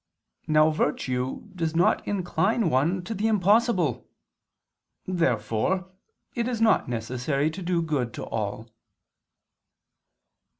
Now 0.47 0.71
virtue 0.71 1.43
does 1.55 1.75
not 1.75 2.07
incline 2.07 2.71
one 2.71 3.03
to 3.03 3.13
the 3.13 3.27
impossible. 3.27 4.09
Therefore 5.05 5.91
it 6.33 6.47
is 6.47 6.59
not 6.59 6.89
necessary 6.89 7.51
to 7.51 7.61
do 7.61 7.83
good 7.83 8.11
to 8.15 8.23
all. 8.25 8.67